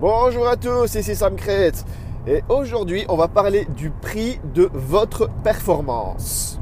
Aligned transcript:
Bonjour 0.00 0.46
à 0.46 0.54
tous, 0.54 0.94
ici 0.94 1.16
Sam 1.16 1.34
Crête. 1.34 1.84
Et 2.24 2.44
aujourd'hui, 2.48 3.04
on 3.08 3.16
va 3.16 3.26
parler 3.26 3.66
du 3.76 3.90
prix 3.90 4.38
de 4.54 4.70
votre 4.72 5.28
performance. 5.42 6.60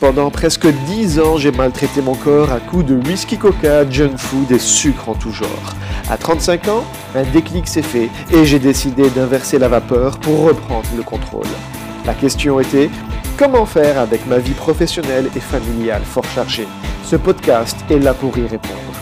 Pendant 0.00 0.30
presque 0.30 0.66
10 0.66 1.20
ans, 1.20 1.36
j'ai 1.36 1.52
maltraité 1.52 2.00
mon 2.00 2.14
corps 2.14 2.50
à 2.50 2.60
coups 2.60 2.86
de 2.86 2.94
whisky 2.94 3.36
coca, 3.36 3.86
junk 3.90 4.16
food 4.16 4.50
et 4.52 4.58
sucre 4.58 5.10
en 5.10 5.14
tout 5.14 5.32
genre. 5.32 5.74
À 6.08 6.16
35 6.16 6.68
ans, 6.68 6.84
un 7.14 7.24
déclic 7.24 7.68
s'est 7.68 7.82
fait 7.82 8.08
et 8.32 8.46
j'ai 8.46 8.58
décidé 8.58 9.10
d'inverser 9.10 9.58
la 9.58 9.68
vapeur 9.68 10.18
pour 10.18 10.46
reprendre 10.46 10.88
le 10.96 11.02
contrôle. 11.02 11.44
La 12.06 12.14
question 12.14 12.58
était 12.58 12.88
comment 13.36 13.66
faire 13.66 13.98
avec 13.98 14.26
ma 14.28 14.38
vie 14.38 14.54
professionnelle 14.54 15.28
et 15.36 15.40
familiale 15.40 16.04
fort 16.04 16.24
chargée? 16.24 16.68
Ce 17.04 17.16
podcast 17.16 17.76
est 17.90 17.98
là 17.98 18.14
pour 18.14 18.38
y 18.38 18.46
répondre. 18.46 18.93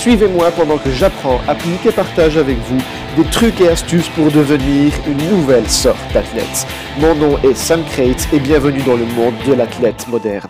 Suivez-moi 0.00 0.50
pendant 0.52 0.78
que 0.78 0.90
j'apprends, 0.90 1.40
applique 1.46 1.84
et 1.84 1.92
partage 1.92 2.38
avec 2.38 2.56
vous 2.56 2.78
des 3.18 3.28
trucs 3.28 3.60
et 3.60 3.68
astuces 3.68 4.08
pour 4.08 4.32
devenir 4.32 4.94
une 5.06 5.28
nouvelle 5.28 5.68
sorte 5.68 6.00
d'athlète. 6.14 6.66
Mon 6.98 7.14
nom 7.14 7.36
est 7.42 7.54
Sam 7.54 7.84
Crate 7.84 8.26
et 8.32 8.40
bienvenue 8.40 8.80
dans 8.80 8.96
le 8.96 9.04
monde 9.04 9.34
de 9.46 9.52
l'athlète 9.52 10.08
moderne. 10.08 10.48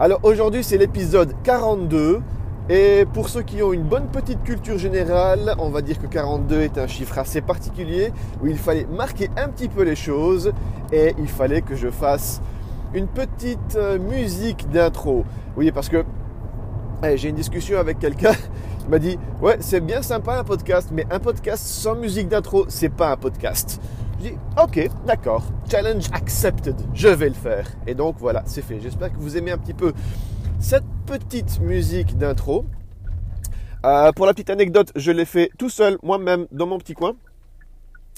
Alors 0.00 0.18
aujourd'hui 0.24 0.64
c'est 0.64 0.78
l'épisode 0.78 1.32
42 1.44 2.20
et 2.68 3.04
pour 3.14 3.28
ceux 3.28 3.42
qui 3.42 3.62
ont 3.62 3.72
une 3.72 3.84
bonne 3.84 4.08
petite 4.08 4.42
culture 4.42 4.78
générale, 4.78 5.54
on 5.60 5.68
va 5.68 5.80
dire 5.80 5.96
que 5.96 6.08
42 6.08 6.62
est 6.62 6.76
un 6.76 6.88
chiffre 6.88 7.18
assez 7.18 7.40
particulier 7.40 8.12
où 8.42 8.48
il 8.48 8.58
fallait 8.58 8.88
marquer 8.90 9.30
un 9.36 9.48
petit 9.48 9.68
peu 9.68 9.84
les 9.84 9.94
choses 9.94 10.52
et 10.90 11.14
il 11.20 11.28
fallait 11.28 11.62
que 11.62 11.76
je 11.76 11.88
fasse 11.88 12.40
une 12.94 13.06
petite 13.06 13.76
euh, 13.76 13.98
musique 13.98 14.68
d'intro. 14.70 15.24
Oui, 15.56 15.70
parce 15.72 15.88
que 15.88 16.04
eh, 17.04 17.16
j'ai 17.16 17.28
une 17.28 17.36
discussion 17.36 17.78
avec 17.78 17.98
quelqu'un 17.98 18.32
qui 18.78 18.88
m'a 18.88 18.98
dit 18.98 19.18
Ouais, 19.40 19.56
c'est 19.60 19.80
bien 19.80 20.02
sympa 20.02 20.38
un 20.38 20.44
podcast, 20.44 20.90
mais 20.92 21.06
un 21.10 21.20
podcast 21.20 21.64
sans 21.64 21.94
musique 21.94 22.28
d'intro, 22.28 22.66
c'est 22.68 22.88
pas 22.88 23.12
un 23.12 23.16
podcast. 23.16 23.80
Je 24.18 24.30
dis 24.30 24.34
Ok, 24.60 24.88
d'accord, 25.06 25.44
challenge 25.70 26.06
accepted, 26.12 26.76
je 26.94 27.08
vais 27.08 27.28
le 27.28 27.34
faire. 27.34 27.68
Et 27.86 27.94
donc 27.94 28.16
voilà, 28.18 28.42
c'est 28.46 28.62
fait. 28.62 28.80
J'espère 28.80 29.12
que 29.12 29.18
vous 29.18 29.36
aimez 29.36 29.52
un 29.52 29.58
petit 29.58 29.74
peu 29.74 29.92
cette 30.58 30.84
petite 31.06 31.60
musique 31.60 32.16
d'intro. 32.18 32.64
Euh, 33.84 34.10
pour 34.10 34.26
la 34.26 34.32
petite 34.32 34.50
anecdote, 34.50 34.90
je 34.96 35.12
l'ai 35.12 35.24
fait 35.24 35.50
tout 35.56 35.70
seul, 35.70 35.98
moi-même, 36.02 36.46
dans 36.50 36.66
mon 36.66 36.78
petit 36.78 36.94
coin. 36.94 37.12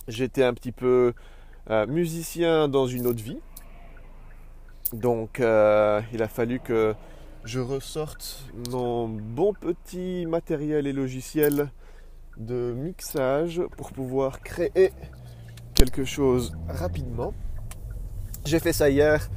J'étais 0.08 0.42
un 0.42 0.54
petit 0.54 0.72
peu 0.72 1.12
euh, 1.68 1.86
musicien 1.86 2.66
dans 2.68 2.86
une 2.86 3.06
autre 3.06 3.22
vie. 3.22 3.38
Donc 4.92 5.40
euh, 5.40 6.00
il 6.12 6.22
a 6.22 6.28
fallu 6.28 6.60
que 6.60 6.94
je 7.44 7.60
ressorte 7.60 8.44
mon 8.70 9.08
bon 9.08 9.52
petit 9.52 10.26
matériel 10.26 10.86
et 10.86 10.92
logiciel 10.92 11.70
de 12.36 12.74
mixage 12.76 13.62
pour 13.76 13.92
pouvoir 13.92 14.40
créer 14.40 14.92
quelque 15.74 16.04
chose 16.04 16.52
rapidement. 16.68 17.32
J'ai 18.44 18.58
fait 18.58 18.72
ça 18.72 18.90
hier 18.90 19.28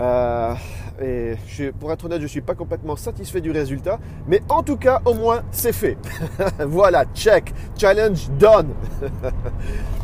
euh, 0.00 0.54
et 1.00 1.34
pour 1.78 1.92
être 1.92 2.04
honnête, 2.04 2.18
je 2.18 2.24
ne 2.24 2.28
suis 2.28 2.40
pas 2.40 2.54
complètement 2.54 2.96
satisfait 2.96 3.40
du 3.40 3.50
résultat, 3.50 3.98
mais 4.26 4.40
en 4.48 4.62
tout 4.62 4.76
cas, 4.76 5.02
au 5.04 5.14
moins, 5.14 5.42
c'est 5.50 5.72
fait. 5.72 5.98
voilà, 6.60 7.04
check, 7.14 7.52
challenge 7.76 8.30
done. 8.38 8.72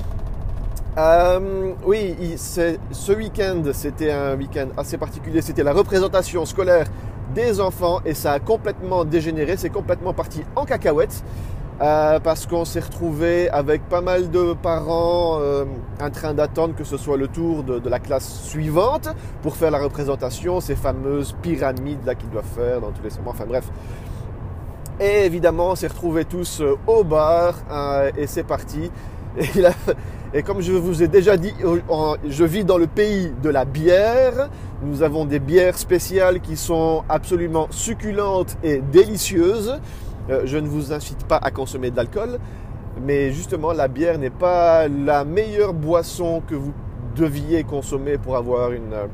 Euh, 0.99 1.75
oui, 1.85 2.17
ce 2.37 3.13
week-end, 3.13 3.63
c'était 3.73 4.11
un 4.11 4.37
week-end 4.37 4.67
assez 4.77 4.99
particulier. 4.99 5.43
C'était 5.43 5.63
la 5.63 5.73
représentation 5.73 6.45
scolaire 6.45 6.87
des 7.37 7.61
enfants 7.61 8.01
et 8.05 8.15
ça 8.15 8.33
a 8.33 8.41
complètement 8.41 9.05
dégénéré. 9.05 9.57
C'est 9.57 9.71
complètement 9.71 10.13
parti 10.13 10.43
en 10.57 10.65
cacahuète 10.65 11.23
euh, 11.81 12.19
parce 12.19 12.47
qu'on 12.47 12.65
s'est 12.65 12.81
retrouvé 12.81 13.49
avec 13.51 13.89
pas 13.89 14.01
mal 14.01 14.29
de 14.29 14.55
parents 14.55 15.39
euh, 15.41 15.67
en 16.01 16.11
train 16.11 16.35
d'attendre 16.35 16.75
que 16.75 16.83
ce 16.83 16.97
soit 16.97 17.17
le 17.17 17.29
tour 17.29 17.63
de, 17.63 17.89
la 17.89 18.01
classe 18.01 18.43
suivante 18.43 19.09
pour 19.43 19.55
faire 19.55 19.71
la 19.71 19.79
représentation, 19.79 20.61
ces 20.61 20.75
fameuses 20.75 21.37
pyramides 21.43 22.05
là 22.05 22.17
qu'ils 22.17 22.31
doivent 22.31 22.45
faire 22.45 22.81
dans 22.81 22.91
tous 22.91 23.05
les 23.05 23.11
moments. 23.19 23.31
Enfin 23.31 23.47
bref. 23.47 23.71
Et 24.99 25.27
évidemment, 25.27 25.71
on 25.71 25.75
s'est 25.77 25.87
retrouvés 25.87 26.25
tous 26.25 26.61
au 26.89 27.05
bar 27.05 27.55
et 28.17 28.27
c'est 28.27 28.43
parti. 28.43 28.91
Et 29.39 29.45
il 29.55 29.65
a, 29.65 29.73
et 30.35 30.43
comme 30.43 30.61
je 30.61 30.73
vous 30.73 31.03
ai 31.03 31.09
déjà 31.09 31.37
dit, 31.37 31.55
je 32.29 32.45
vis 32.45 32.65
dans 32.65 32.77
le 32.77 32.87
pays 32.87 33.33
de 33.43 33.49
la 33.49 33.65
bière. 33.65 34.51
Nous 34.83 35.03
avons 35.03 35.25
des 35.25 35.39
bières 35.39 35.79
spéciales 35.79 36.41
qui 36.41 36.57
sont 36.57 37.03
absolument 37.09 37.67
succulentes 37.71 38.59
et 38.63 38.79
délicieuses. 38.79 39.81
Euh, 40.31 40.43
je 40.45 40.59
ne 40.59 40.69
vous 40.69 40.93
incite 40.93 41.25
pas 41.25 41.39
à 41.39 41.51
consommer 41.51 41.91
de 41.91 41.97
l'alcool, 41.97 42.39
mais 43.03 43.33
justement 43.33 43.73
la 43.73 43.89
bière 43.89 44.19
n'est 44.19 44.29
pas 44.29 44.87
la 44.87 45.25
meilleure 45.25 45.73
boisson 45.73 46.43
que 46.47 46.55
vous 46.55 46.75
deviez 47.17 47.65
consommer 47.65 48.19
pour 48.19 48.37
avoir 48.37 48.73
une, 48.73 48.93
euh, 48.93 49.07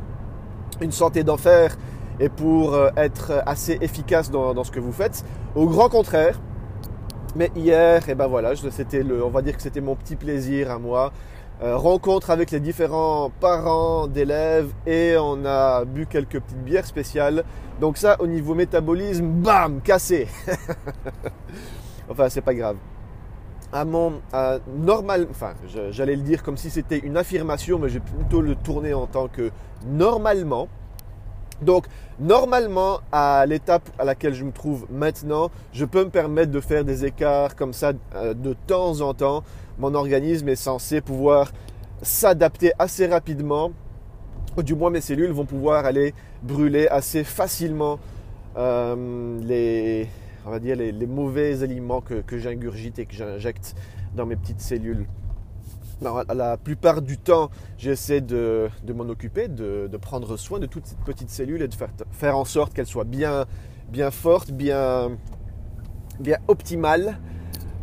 une 0.81 0.91
santé 0.91 1.23
d'enfer 1.23 1.77
et 2.19 2.29
pour 2.29 2.75
euh, 2.75 2.91
être 2.97 3.43
assez 3.47 3.79
efficace 3.81 4.33
dans, 4.33 4.53
dans 4.53 4.65
ce 4.65 4.73
que 4.73 4.81
vous 4.81 4.93
faites. 4.93 5.25
Au 5.55 5.67
grand 5.67 5.89
contraire, 5.89 6.41
mais 7.37 7.51
hier, 7.57 8.09
et 8.09 8.13
eh 8.13 8.15
ben 8.15 8.27
voilà, 8.27 8.55
c'était 8.57 9.03
le, 9.03 9.25
on 9.25 9.31
va 9.31 9.43
dire 9.43 9.57
que 9.57 9.63
c'était 9.63 9.81
mon 9.81 9.97
petit 9.97 10.17
plaisir 10.17 10.71
à 10.71 10.79
moi. 10.79 11.13
Euh, 11.63 11.77
rencontre 11.77 12.31
avec 12.31 12.51
les 12.51 12.59
différents 12.59 13.31
parents 13.41 14.09
d'élèves 14.09 14.73
et 14.87 15.15
on 15.17 15.45
a 15.45 15.85
bu 15.85 16.07
quelques 16.07 16.41
petites 16.41 16.65
bières 16.65 16.87
spéciales. 16.87 17.45
Donc 17.81 17.97
ça, 17.97 18.17
au 18.21 18.27
niveau 18.27 18.55
métabolisme, 18.55 19.27
bam, 19.27 19.81
cassé. 19.81 20.27
enfin, 22.11 22.29
c'est 22.29 22.41
pas 22.41 22.55
grave. 22.55 22.77
À 23.73 23.85
mon 23.85 24.21
enfin, 24.33 25.55
j'allais 25.91 26.17
le 26.17 26.23
dire 26.23 26.43
comme 26.43 26.57
si 26.57 26.71
c'était 26.71 26.99
une 26.99 27.17
affirmation, 27.17 27.79
mais 27.79 27.89
je 27.89 27.95
vais 27.95 28.05
plutôt 28.05 28.41
le 28.41 28.55
tourner 28.57 28.95
en 28.95 29.07
tant 29.07 29.29
que 29.29 29.51
normalement. 29.87 30.69
Donc, 31.63 31.87
normalement, 32.19 33.01
à 33.13 33.45
l'étape 33.47 33.89
à 33.99 34.05
laquelle 34.05 34.35
je 34.35 34.45
me 34.45 34.53
trouve 34.53 34.87
maintenant, 34.91 35.51
je 35.73 35.85
peux 35.85 36.05
me 36.05 36.11
permettre 36.11 36.51
de 36.51 36.61
faire 36.61 36.85
des 36.85 37.05
écarts 37.05 37.57
comme 37.57 37.73
ça 37.73 37.93
euh, 38.15 38.35
de 38.35 38.55
temps 38.67 39.01
en 39.01 39.15
temps. 39.15 39.43
Mon 39.79 39.95
organisme 39.95 40.49
est 40.49 40.57
censé 40.57 41.01
pouvoir 41.01 41.53
s'adapter 42.03 42.73
assez 42.79 43.07
rapidement, 43.07 43.73
ou 44.57 44.63
du 44.63 44.75
moins 44.75 44.91
mes 44.91 45.01
cellules 45.01 45.33
vont 45.33 45.47
pouvoir 45.47 45.85
aller 45.85 46.15
brûler 46.43 46.87
assez 46.89 47.25
facilement 47.25 47.99
euh, 48.57 49.41
les, 49.43 50.09
mauvais 51.07 51.63
aliments 51.63 52.01
que 52.03 52.39
j'ingurgite 52.39 52.99
et 52.99 53.07
que 53.07 53.15
j'injecte 53.15 53.75
dans 54.15 54.27
mes 54.27 54.37
petites 54.37 54.61
cellules 54.61 55.07
la 56.03 56.57
plupart 56.57 57.03
du 57.03 57.19
temps, 57.19 57.51
j'essaie 57.79 58.21
de, 58.21 58.69
m'en 58.95 59.09
occuper, 59.09 59.49
de, 59.49 59.89
prendre 60.01 60.37
soin 60.37 60.59
de 60.59 60.67
toute 60.67 60.87
cette 60.87 61.01
petite 61.01 61.31
cellule 61.31 61.63
et 61.63 61.69
de 61.69 61.75
faire, 62.13 62.37
en 62.37 62.45
sorte 62.45 62.75
qu'elle 62.75 62.87
soit 62.87 63.05
bien, 63.05 63.47
bien 63.89 64.11
forte, 64.11 64.51
bien, 64.51 65.17
bien 66.21 66.39
optimale 66.49 67.19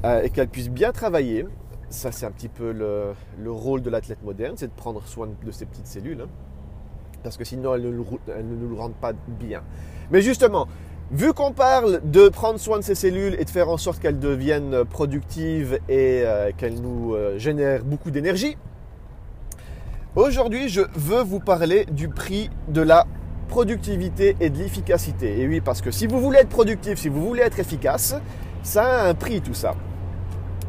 euh, 0.04 0.22
et 0.22 0.30
qu'elle 0.30 0.50
puisse 0.50 0.70
bien 0.70 0.92
travailler. 0.92 1.46
Ça, 1.90 2.12
c'est 2.12 2.26
un 2.26 2.32
petit 2.32 2.50
peu 2.50 2.72
le, 2.72 3.52
rôle 3.52 3.82
de 3.82 3.90
l'athlète 3.90 4.24
moderne, 4.24 4.56
c'est 4.58 4.68
de 4.68 4.74
prendre 4.74 5.06
soin 5.06 5.28
de 5.44 5.52
ces 5.52 5.66
petites 5.66 5.88
cellules. 5.88 6.22
Hein. 6.22 6.30
parce 7.24 7.38
que 7.38 7.44
sinon, 7.44 7.76
elles 7.76 7.84
ne 7.84 8.56
nous 8.56 8.76
rendent 8.76 8.96
pas 8.96 9.14
bien. 9.14 9.64
Mais 10.12 10.22
justement, 10.22 10.68
Vu 11.12 11.34
qu'on 11.34 11.52
parle 11.52 12.00
de 12.06 12.30
prendre 12.30 12.58
soin 12.58 12.78
de 12.78 12.86
ces 12.86 12.96
cellules 12.96 13.36
et 13.38 13.44
de 13.44 13.50
faire 13.50 13.68
en 13.68 13.76
sorte 13.76 14.00
qu'elles 14.00 14.20
deviennent 14.20 14.86
productives 14.86 15.78
et 15.90 16.24
euh, 16.24 16.52
qu'elles 16.56 16.80
nous 16.80 17.16
euh, 17.16 17.38
génèrent 17.38 17.84
beaucoup 17.84 18.12
d'énergie, 18.12 18.56
aujourd'hui 20.16 20.70
je 20.70 20.84
veux 20.96 21.22
vous 21.22 21.42
parler 21.42 21.84
du 21.92 22.08
prix 22.08 22.50
de 22.70 22.82
la 22.82 23.06
productivité 23.50 24.38
et 24.40 24.50
de 24.50 24.58
l'efficacité. 24.58 25.42
Et 25.42 25.48
oui, 25.50 25.60
parce 25.60 25.82
que 25.82 25.92
si 25.92 26.08
vous 26.08 26.22
voulez 26.22 26.40
être 26.40 26.50
productif, 26.50 26.98
si 26.98 27.10
vous 27.10 27.28
voulez 27.28 27.42
être 27.42 27.60
efficace, 27.60 28.16
ça 28.64 29.02
a 29.02 29.10
un 29.10 29.14
prix 29.14 29.42
tout 29.42 29.54
ça. 29.54 29.76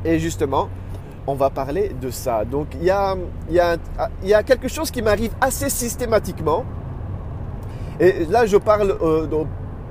Et 0.05 0.19
justement, 0.19 0.71
on 1.29 1.35
va 1.35 1.51
parler 1.51 1.93
de 2.01 2.11
ça. 2.11 2.45
Donc 2.45 2.75
il 2.75 2.83
y 2.83 2.91
a, 2.91 4.43
quelque 4.43 4.67
chose 4.67 4.91
qui 4.91 5.03
m'arrive 5.03 5.31
assez 5.41 5.71
systématiquement. 5.71 6.65
Et 8.01 8.25
là, 8.25 8.45
je 8.45 8.57
parle 8.57 8.97
euh, 9.03 9.29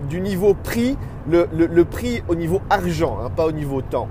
du 0.10 0.22
niveau 0.22 0.54
prix, 0.54 0.98
le, 1.30 1.84
prix 1.84 2.24
au 2.28 2.36
niveau 2.36 2.62
argent, 2.70 3.18
hein, 3.24 3.30
pas 3.36 3.46
au 3.46 3.52
niveau 3.52 3.82
temps. 3.82 4.08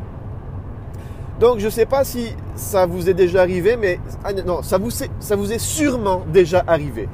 Donc 1.38 1.58
je 1.58 1.66
ne 1.66 1.70
sais 1.70 1.86
pas 1.86 2.04
si 2.04 2.34
ça 2.54 2.86
vous 2.86 3.08
est 3.08 3.14
déjà 3.14 3.40
arrivé, 3.40 3.76
mais 3.76 3.98
ah, 4.24 4.32
non, 4.32 4.62
ça 4.62 4.78
vous, 4.78 5.02
est, 5.02 5.10
ça 5.20 5.36
vous 5.36 5.52
est 5.52 5.58
sûrement 5.58 6.22
déjà 6.30 6.62
arrivé. 6.66 7.08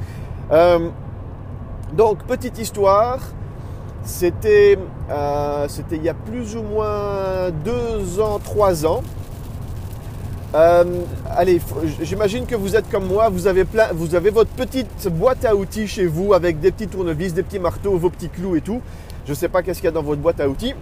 Euh, 0.50 0.88
donc 1.92 2.24
petite 2.24 2.58
histoire, 2.58 3.20
c'était 4.02 4.78
euh, 5.10 5.66
c'était 5.68 5.96
il 5.96 6.02
y 6.02 6.08
a 6.08 6.14
plus 6.14 6.56
ou 6.56 6.62
moins 6.62 7.50
deux 7.64 8.20
ans, 8.20 8.40
trois 8.42 8.84
ans. 8.84 9.02
Euh, 10.54 10.84
allez, 11.36 11.60
j'imagine 12.00 12.46
que 12.46 12.54
vous 12.54 12.76
êtes 12.76 12.88
comme 12.90 13.06
moi, 13.06 13.28
vous 13.28 13.46
avez, 13.46 13.64
plein, 13.64 13.88
vous 13.92 14.14
avez 14.14 14.30
votre 14.30 14.50
petite 14.50 15.08
boîte 15.08 15.44
à 15.44 15.54
outils 15.54 15.88
chez 15.88 16.06
vous 16.06 16.34
avec 16.34 16.60
des 16.60 16.70
petits 16.70 16.88
tournevis, 16.88 17.34
des 17.34 17.42
petits 17.42 17.58
marteaux, 17.58 17.96
vos 17.98 18.10
petits 18.10 18.28
clous 18.28 18.56
et 18.56 18.60
tout. 18.60 18.80
Je 19.26 19.30
ne 19.30 19.36
sais 19.36 19.48
pas 19.48 19.62
qu'est-ce 19.62 19.80
qu'il 19.80 19.86
y 19.86 19.88
a 19.88 19.92
dans 19.92 20.02
votre 20.02 20.20
boîte 20.20 20.40
à 20.40 20.48
outils. 20.48 20.74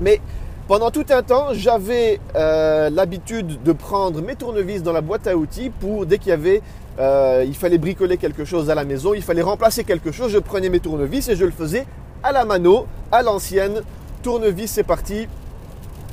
Mais 0.00 0.20
pendant 0.68 0.90
tout 0.90 1.04
un 1.10 1.22
temps, 1.22 1.48
j'avais 1.52 2.20
euh, 2.36 2.88
l'habitude 2.90 3.62
de 3.62 3.72
prendre 3.72 4.22
mes 4.22 4.36
tournevis 4.36 4.82
dans 4.82 4.92
la 4.92 5.00
boîte 5.00 5.26
à 5.26 5.36
outils 5.36 5.70
pour 5.70 6.06
dès 6.06 6.18
qu'il 6.18 6.28
y 6.28 6.32
avait, 6.32 6.62
euh, 7.00 7.44
il 7.46 7.56
fallait 7.56 7.78
bricoler 7.78 8.16
quelque 8.16 8.44
chose 8.44 8.70
à 8.70 8.74
la 8.74 8.84
maison, 8.84 9.12
il 9.12 9.22
fallait 9.22 9.42
remplacer 9.42 9.82
quelque 9.82 10.12
chose, 10.12 10.30
je 10.30 10.38
prenais 10.38 10.68
mes 10.68 10.80
tournevis 10.80 11.28
et 11.28 11.36
je 11.36 11.44
le 11.44 11.50
faisais 11.50 11.84
à 12.22 12.32
la 12.32 12.44
mano, 12.44 12.86
à 13.10 13.22
l'ancienne. 13.22 13.82
Tournevis, 14.22 14.70
c'est 14.70 14.82
parti. 14.82 15.26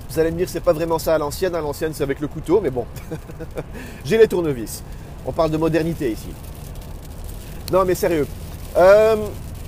Vous 0.09 0.19
allez 0.19 0.31
me 0.31 0.37
dire, 0.37 0.49
c'est 0.49 0.59
pas 0.59 0.73
vraiment 0.73 0.99
ça 0.99 1.15
à 1.15 1.17
l'ancienne. 1.17 1.55
À 1.55 1.61
l'ancienne, 1.61 1.91
c'est 1.93 2.03
avec 2.03 2.19
le 2.19 2.27
couteau, 2.27 2.59
mais 2.61 2.69
bon. 2.69 2.85
J'ai 4.05 4.17
les 4.17 4.27
tournevis. 4.27 4.83
On 5.25 5.31
parle 5.31 5.51
de 5.51 5.57
modernité 5.57 6.11
ici. 6.11 6.29
Non, 7.71 7.83
mais 7.85 7.95
sérieux. 7.95 8.27
Euh, 8.77 9.15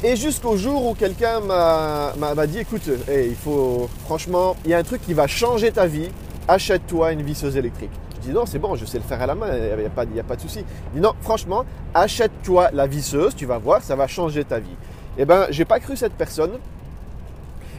et 0.03 0.15
jusqu'au 0.15 0.57
jour 0.57 0.85
où 0.85 0.93
quelqu'un 0.93 1.39
m'a 1.39 2.47
dit, 2.47 2.59
écoute, 2.59 2.89
il 3.07 3.35
faut, 3.35 3.89
franchement, 4.05 4.55
il 4.63 4.71
y 4.71 4.73
a 4.73 4.77
un 4.77 4.83
truc 4.83 5.01
qui 5.01 5.13
va 5.13 5.27
changer 5.27 5.71
ta 5.71 5.87
vie. 5.87 6.09
Achète-toi 6.47 7.11
une 7.11 7.23
visseuse 7.23 7.57
électrique. 7.57 7.91
Je 8.15 8.27
dis 8.29 8.33
non, 8.33 8.45
c'est 8.45 8.59
bon, 8.59 8.75
je 8.75 8.85
sais 8.85 8.97
le 8.97 9.03
faire 9.03 9.21
à 9.21 9.27
la 9.27 9.35
main, 9.35 9.47
il 9.53 9.79
n'y 9.79 9.85
a, 9.85 9.89
pas, 9.89 10.03
a 10.03 10.23
pas 10.23 10.35
de 10.35 10.41
souci. 10.41 10.63
Il 10.93 10.95
dit 10.95 11.01
non, 11.01 11.13
franchement, 11.21 11.65
achète-toi 11.93 12.69
la 12.73 12.87
visseuse, 12.87 13.35
tu 13.35 13.45
vas 13.45 13.57
voir, 13.57 13.81
ça 13.81 13.95
va 13.95 14.07
changer 14.07 14.43
ta 14.43 14.59
vie. 14.59 14.75
Eh 15.17 15.25
ben, 15.25 15.47
j'ai 15.49 15.65
pas 15.65 15.79
cru 15.79 15.97
cette 15.97 16.13
personne. 16.13 16.51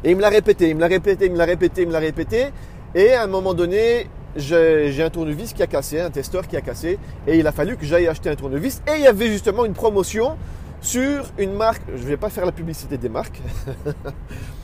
Et 0.05 0.11
il 0.11 0.17
me 0.17 0.23
l'a 0.23 0.29
répété, 0.29 0.69
il 0.69 0.77
me 0.77 0.81
l'a 0.81 0.87
répété, 0.87 1.27
il 1.27 1.33
me 1.33 1.39
l'a 1.39 1.45
répété, 1.45 1.83
il 1.83 1.89
me 1.89 1.93
l'a 1.93 1.99
répété. 1.99 2.47
Et 2.95 3.13
à 3.13 3.25
un 3.25 3.27
moment 3.27 3.55
donné, 3.55 4.09
j'ai 4.37 5.03
un 5.03 5.11
tournevis 5.11 5.53
qui 5.53 5.63
a 5.63 5.67
cassé, 5.67 6.01
un 6.01 6.11
testeur 6.11 6.47
qui 6.47 6.57
a 6.57 6.61
cassé. 6.61 6.99
Et 7.27 7.39
il 7.39 7.47
a 7.47 7.53
fallu 7.53 7.77
que 7.77 7.85
j'aille 7.85 8.07
acheter 8.07 8.31
un 8.31 8.37
tournevis. 8.37 8.81
Et 8.87 8.97
il 8.97 9.03
y 9.03 9.07
avait 9.07 9.29
justement 9.29 9.65
une 9.65 9.75
promotion 9.75 10.37
sur 10.81 11.25
une 11.39 11.53
marque. 11.53 11.83
Je 11.89 12.03
ne 12.03 12.09
vais 12.09 12.17
pas 12.17 12.31
faire 12.31 12.47
la 12.47 12.53
publicité 12.53 12.97
des 12.97 13.09
marques. 13.09 13.41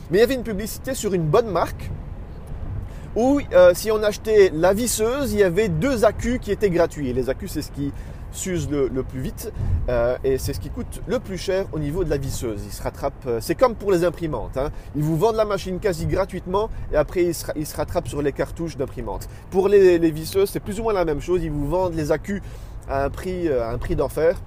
mais 0.09 0.17
il 0.17 0.19
y 0.19 0.23
avait 0.23 0.35
une 0.35 0.43
publicité 0.43 0.93
sur 0.93 1.13
une 1.13 1.23
bonne 1.23 1.47
marque. 1.47 1.89
Où 3.15 3.39
euh, 3.53 3.71
si 3.73 3.91
on 3.91 4.03
achetait 4.03 4.51
la 4.53 4.73
visseuse, 4.73 5.31
il 5.31 5.39
y 5.39 5.43
avait 5.43 5.69
deux 5.69 6.03
accus 6.03 6.39
qui 6.39 6.51
étaient 6.51 6.69
gratuits. 6.69 7.09
Et 7.09 7.13
les 7.13 7.29
accus, 7.29 7.49
c'est 7.49 7.61
ce 7.61 7.71
qui 7.71 7.93
s'use 8.35 8.69
le, 8.69 9.03
plus 9.03 9.19
vite 9.19 9.51
euh, 9.89 10.17
et 10.23 10.37
c'est 10.37 10.53
ce 10.53 10.59
qui 10.59 10.69
coûte 10.69 11.01
le 11.07 11.19
plus 11.19 11.37
cher 11.37 11.65
au 11.73 11.79
niveau 11.79 12.03
de 12.03 12.09
la 12.09 12.17
visseuse. 12.17 12.61
Il 12.65 12.71
se 12.71 12.81
rattrape, 12.81 13.13
euh, 13.27 13.39
c'est 13.41 13.55
comme 13.55 13.75
pour 13.75 13.91
les 13.91 14.03
imprimantes. 14.03 14.57
Hein. 14.57 14.71
Ils 14.95 15.03
vous 15.03 15.17
vendent 15.17 15.35
la 15.35 15.45
machine 15.45 15.79
quasi 15.79 16.05
gratuitement 16.05 16.69
et 16.91 16.97
après 16.97 17.23
ils 17.23 17.35
se, 17.35 17.45
ils 17.55 17.67
rattrapent 17.75 18.07
sur 18.07 18.21
les 18.21 18.31
cartouches 18.31 18.77
d'imprimante. 18.77 19.27
Pour 19.49 19.67
les, 19.67 19.97
visseuses, 20.11 20.49
c'est 20.49 20.59
plus 20.59 20.79
ou 20.79 20.83
moins 20.83 20.93
la 20.93 21.05
même 21.05 21.21
chose. 21.21 21.43
Ils 21.43 21.51
vous 21.51 21.67
vendent 21.67 21.95
les 21.95 22.11
accus 22.11 22.41
à 22.89 23.05
un 23.05 23.09
prix, 23.09 23.47
euh, 23.47 23.69
un 23.69 23.77
prix 23.77 23.95
d'enfer. 23.95 24.37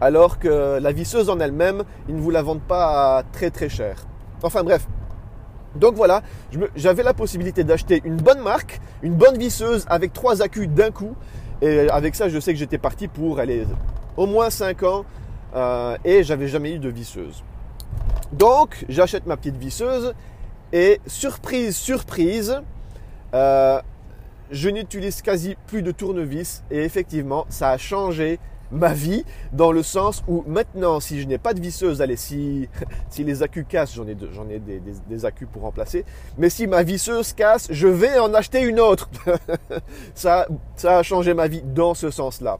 Alors 0.00 0.38
que 0.38 0.78
la 0.80 0.92
visseuse 0.92 1.30
en 1.30 1.38
elle-même, 1.38 1.84
ils 2.08 2.16
ne 2.16 2.20
vous 2.20 2.30
la 2.30 2.42
vendent 2.42 2.60
pas 2.60 3.22
très 3.32 3.50
très 3.50 3.68
cher. 3.68 4.06
Enfin 4.42 4.62
bref, 4.62 4.86
donc 5.76 5.94
voilà, 5.94 6.22
j'avais 6.76 7.02
la 7.02 7.14
possibilité 7.14 7.64
d'acheter 7.64 8.00
une 8.04 8.16
bonne 8.16 8.40
marque, 8.40 8.80
une 9.02 9.14
bonne 9.14 9.36
visseuse 9.36 9.84
avec 9.88 10.12
trois 10.12 10.42
accus 10.42 10.68
d'un 10.68 10.90
coup. 10.90 11.14
Et 11.64 11.88
avec 11.88 12.14
ça, 12.14 12.28
je 12.28 12.38
sais 12.38 12.52
que 12.52 12.58
j'étais 12.58 12.76
parti 12.76 13.08
pour 13.08 13.38
aller 13.38 13.64
au 14.18 14.26
moins 14.26 14.50
5 14.50 14.82
ans 14.82 15.06
euh, 15.56 15.96
et 16.04 16.22
j'avais 16.22 16.46
jamais 16.46 16.74
eu 16.74 16.78
de 16.78 16.90
visseuse. 16.90 17.42
Donc, 18.32 18.84
j'achète 18.90 19.24
ma 19.24 19.38
petite 19.38 19.56
visseuse 19.56 20.14
et 20.74 21.00
surprise, 21.06 21.74
surprise, 21.74 22.60
euh, 23.32 23.80
je 24.50 24.68
n'utilise 24.68 25.22
quasi 25.22 25.56
plus 25.66 25.80
de 25.80 25.90
tournevis 25.90 26.62
et 26.70 26.84
effectivement, 26.84 27.46
ça 27.48 27.70
a 27.70 27.78
changé 27.78 28.38
ma 28.70 28.92
vie 28.92 29.24
dans 29.52 29.72
le 29.72 29.82
sens 29.82 30.22
où 30.28 30.44
maintenant, 30.46 31.00
si 31.00 31.20
je 31.20 31.26
n'ai 31.26 31.38
pas 31.38 31.54
de 31.54 31.60
visseuse, 31.60 32.02
allez, 32.02 32.16
si, 32.16 32.68
si 33.10 33.24
les 33.24 33.42
accus 33.42 33.64
cassent, 33.68 33.94
j'en 33.94 34.06
ai, 34.06 34.16
j'en 34.32 34.48
ai 34.48 34.60
des, 34.60 35.24
accus 35.24 35.48
pour 35.50 35.62
remplacer, 35.62 36.04
mais 36.38 36.50
si 36.50 36.66
ma 36.66 36.82
visseuse 36.82 37.32
casse, 37.32 37.68
je 37.70 37.88
vais 37.88 38.18
en 38.18 38.34
acheter 38.34 38.62
une 38.62 38.80
autre. 38.80 39.08
ça, 40.14 40.46
ça 40.76 40.98
a 40.98 41.02
changé 41.02 41.34
ma 41.34 41.48
vie 41.48 41.62
dans 41.62 41.94
ce 41.94 42.10
sens-là. 42.10 42.58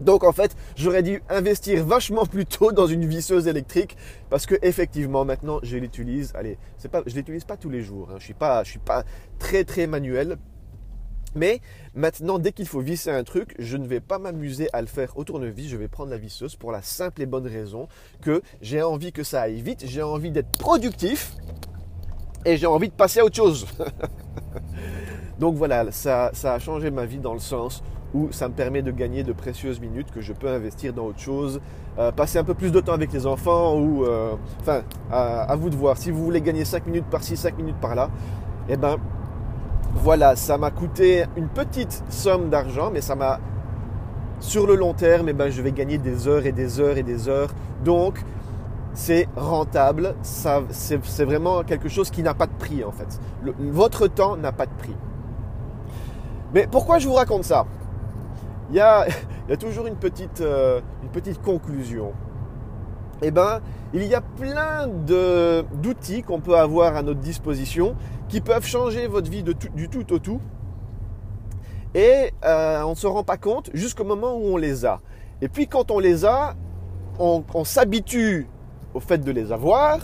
Donc 0.00 0.24
en 0.24 0.32
fait, 0.32 0.56
j'aurais 0.76 1.02
dû 1.02 1.22
investir 1.28 1.84
vachement 1.84 2.26
plus 2.26 2.44
tôt 2.44 2.72
dans 2.72 2.86
une 2.86 3.06
visseuse 3.06 3.46
électrique 3.46 3.96
parce 4.30 4.46
que 4.46 4.56
effectivement 4.62 5.24
maintenant 5.24 5.60
je 5.62 5.76
l'utilise. 5.76 6.32
Allez, 6.34 6.58
c'est 6.76 6.90
pas, 6.90 7.02
je 7.06 7.14
l'utilise 7.14 7.44
pas 7.44 7.56
tous 7.56 7.70
les 7.70 7.82
jours. 7.82 8.08
Hein. 8.10 8.16
Je 8.18 8.24
suis 8.24 8.34
pas, 8.34 8.64
je 8.64 8.70
suis 8.70 8.78
pas 8.80 9.04
très 9.38 9.64
très 9.64 9.86
manuel. 9.86 10.38
Mais 11.34 11.60
maintenant, 11.94 12.38
dès 12.38 12.52
qu'il 12.52 12.66
faut 12.66 12.80
visser 12.80 13.10
un 13.10 13.24
truc, 13.24 13.54
je 13.58 13.76
ne 13.76 13.86
vais 13.86 14.00
pas 14.00 14.18
m'amuser 14.18 14.68
à 14.72 14.80
le 14.80 14.86
faire 14.86 15.16
au 15.16 15.24
tournevis, 15.24 15.68
je 15.68 15.76
vais 15.76 15.88
prendre 15.88 16.10
la 16.10 16.18
visseuse 16.18 16.56
pour 16.56 16.72
la 16.72 16.82
simple 16.82 17.22
et 17.22 17.26
bonne 17.26 17.46
raison 17.46 17.88
que 18.20 18.42
j'ai 18.60 18.82
envie 18.82 19.12
que 19.12 19.22
ça 19.22 19.42
aille 19.42 19.60
vite, 19.60 19.84
j'ai 19.86 20.02
envie 20.02 20.30
d'être 20.30 20.52
productif 20.58 21.34
et 22.44 22.56
j'ai 22.56 22.66
envie 22.66 22.88
de 22.88 22.94
passer 22.94 23.20
à 23.20 23.24
autre 23.24 23.36
chose. 23.36 23.66
Donc 25.38 25.54
voilà, 25.54 25.90
ça, 25.90 26.30
a 26.44 26.58
changé 26.58 26.90
ma 26.90 27.06
vie 27.06 27.18
dans 27.18 27.32
le 27.32 27.40
sens 27.40 27.82
où 28.14 28.30
ça 28.30 28.48
me 28.48 28.54
permet 28.54 28.82
de 28.82 28.90
gagner 28.90 29.22
de 29.22 29.32
précieuses 29.32 29.80
minutes 29.80 30.10
que 30.10 30.20
je 30.20 30.34
peux 30.34 30.48
investir 30.48 30.92
dans 30.92 31.06
autre 31.06 31.18
chose, 31.18 31.60
euh, 31.98 32.12
passer 32.12 32.38
un 32.38 32.44
peu 32.44 32.52
plus 32.52 32.70
de 32.70 32.80
temps 32.80 32.92
avec 32.92 33.10
les 33.12 33.26
enfants 33.26 33.78
ou... 33.78 34.04
Euh, 34.04 34.34
enfin, 34.60 34.82
à, 35.10 35.56
vous 35.56 35.70
de 35.70 35.76
voir. 35.76 35.96
Si 35.96 36.10
vous 36.10 36.22
voulez 36.22 36.42
gagner 36.42 36.66
5 36.66 36.86
minutes 36.86 37.06
par-ci, 37.10 37.38
5 37.38 37.56
minutes 37.56 37.80
par-là, 37.80 38.10
eh 38.68 38.76
ben, 38.76 38.98
voilà, 39.94 40.36
ça 40.36 40.58
m'a 40.58 40.70
coûté 40.70 41.24
une 41.36 41.48
petite 41.48 42.02
somme 42.08 42.48
d'argent, 42.48 42.90
mais 42.92 43.00
ça 43.00 43.14
m'a, 43.14 43.40
sur 44.40 44.66
le 44.66 44.74
long 44.74 44.94
terme, 44.94 45.28
eh 45.28 45.32
ben, 45.32 45.50
je 45.50 45.62
vais 45.62 45.72
gagner 45.72 45.98
des 45.98 46.26
heures 46.26 46.46
et 46.46 46.52
des 46.52 46.80
heures 46.80 46.96
et 46.96 47.02
des 47.02 47.28
heures. 47.28 47.50
Donc, 47.84 48.24
c'est 48.94 49.28
rentable, 49.36 50.14
c'est 50.22 51.24
vraiment 51.24 51.62
quelque 51.62 51.88
chose 51.88 52.10
qui 52.10 52.22
n'a 52.22 52.34
pas 52.34 52.46
de 52.46 52.52
prix 52.52 52.84
en 52.84 52.92
fait. 52.92 53.18
votre 53.58 54.06
temps 54.06 54.36
n'a 54.36 54.52
pas 54.52 54.66
de 54.66 54.72
prix. 54.72 54.96
Mais 56.52 56.68
pourquoi 56.70 56.98
je 56.98 57.08
vous 57.08 57.14
raconte 57.14 57.44
ça? 57.44 57.64
Il 58.70 58.76
y, 58.76 58.80
a, 58.80 59.06
toujours 59.58 59.86
une 59.86 59.96
petite, 59.96 60.40
euh, 60.40 60.80
une 61.02 61.08
petite 61.08 61.40
conclusion. 61.40 62.12
Eh 63.22 63.30
bien, 63.30 63.60
il 63.94 64.04
y 64.04 64.14
a 64.14 64.20
plein 64.20 64.88
d'outils 64.88 66.22
qu'on 66.22 66.40
peut 66.40 66.56
avoir 66.56 66.96
à 66.96 67.02
notre 67.02 67.20
disposition 67.20 67.94
qui 68.32 68.40
peuvent 68.40 68.64
changer 68.64 69.08
votre 69.08 69.30
vie 69.30 69.42
du 69.42 69.88
tout 69.90 70.10
au 70.10 70.18
tout. 70.18 70.40
Et 71.94 72.32
euh, 72.46 72.82
on 72.82 72.90
ne 72.90 72.94
se 72.94 73.06
rend 73.06 73.24
pas 73.24 73.36
compte 73.36 73.68
jusqu'au 73.74 74.04
moment 74.04 74.34
où 74.34 74.54
on 74.54 74.56
les 74.56 74.86
a. 74.86 75.02
Et 75.42 75.48
puis 75.48 75.66
quand 75.66 75.90
on 75.90 75.98
les 75.98 76.24
a, 76.24 76.54
on, 77.18 77.42
s'habitue 77.64 78.48
au 78.94 79.00
fait 79.00 79.18
de 79.18 79.30
les 79.30 79.52
avoir. 79.52 79.98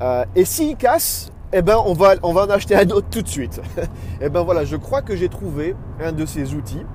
Euh, 0.00 0.24
et 0.36 0.44
s'ils 0.44 0.76
cassent, 0.76 1.32
eh 1.52 1.60
ben 1.60 1.76
on 1.84 1.92
va, 1.92 2.14
on 2.22 2.32
va 2.32 2.42
en 2.42 2.50
acheter 2.50 2.76
un 2.76 2.88
autre 2.90 3.08
tout 3.10 3.22
de 3.22 3.28
suite. 3.28 3.60
et 3.76 3.86
eh 4.26 4.28
ben 4.28 4.42
voilà, 4.42 4.64
je 4.64 4.76
crois 4.76 5.02
que 5.02 5.16
j'ai 5.16 5.28
trouvé 5.28 5.74
un 6.00 6.12
de 6.12 6.24
ces 6.24 6.54
outils. 6.54 6.86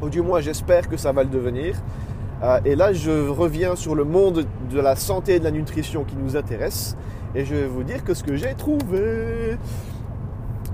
Ou 0.00 0.08
du 0.10 0.22
moins 0.22 0.40
j'espère 0.40 0.88
que 0.88 0.96
ça 0.96 1.10
va 1.10 1.24
le 1.24 1.30
devenir. 1.30 1.74
Euh, 2.44 2.60
et 2.64 2.76
là, 2.76 2.92
je 2.92 3.28
reviens 3.28 3.74
sur 3.74 3.96
le 3.96 4.04
monde 4.04 4.46
de 4.70 4.80
la 4.80 4.94
santé 4.94 5.34
et 5.34 5.38
de 5.40 5.44
la 5.44 5.50
nutrition 5.50 6.04
qui 6.04 6.14
nous 6.14 6.36
intéresse. 6.36 6.96
Et 7.34 7.44
je 7.44 7.54
vais 7.54 7.66
vous 7.66 7.82
dire 7.82 8.04
que 8.04 8.14
ce 8.14 8.22
que 8.22 8.36
j'ai 8.36 8.54
trouvé. 8.54 9.56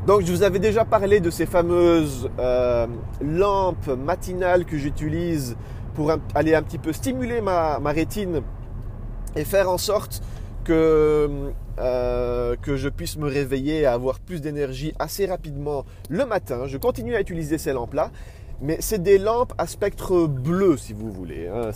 Donc, 0.07 0.23
je 0.23 0.33
vous 0.33 0.43
avais 0.43 0.59
déjà 0.59 0.85
parlé 0.85 1.21
de 1.21 1.31
ces 1.31 1.47
fameuses 1.47 2.29
euh, 2.38 2.87
lampes 3.23 3.88
matinales 3.88 4.64
que 4.64 4.76
j'utilise 4.76 5.57
pour 5.95 6.12
aller 6.35 6.55
un 6.55 6.62
petit 6.62 6.79
peu 6.79 6.93
stimuler 6.93 7.40
ma, 7.40 7.79
rétine 7.87 8.43
et 9.37 9.45
faire 9.45 9.71
en 9.71 9.79
sorte 9.79 10.23
que, 10.64 11.52
euh, 11.79 12.57
que 12.62 12.76
je 12.76 12.88
puisse 12.88 13.17
me 13.17 13.29
réveiller 13.29 13.81
et 13.81 13.87
avoir 13.87 14.21
plus 14.21 14.40
d'énergie 14.40 14.93
assez 14.99 15.26
rapidement 15.26 15.85
le 16.09 16.25
matin. 16.26 16.67
Je 16.67 16.79
continue 16.79 17.14
à 17.14 17.21
utiliser 17.21 17.59
ces 17.59 17.73
lampes-là 17.73 18.11
mais 18.61 18.76
c'est 18.81 19.02
des 19.02 19.19
lampes 19.19 19.55
à 19.59 19.67
spectre 19.67 20.26
bleu, 20.26 20.76
si 20.76 20.93
vous 20.93 21.11
voulez. 21.11 21.49
Hein. 21.49 21.71